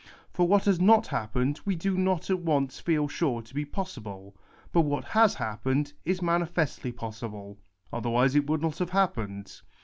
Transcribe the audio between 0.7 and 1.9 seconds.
not happened we